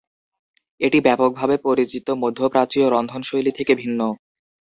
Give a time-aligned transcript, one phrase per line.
[0.81, 3.99] এটি ব্যাপকভাবে পরিচিত মধ্যপ্রাচ্যীয় রন্ধনশৈলী থেকে ভিন্ন।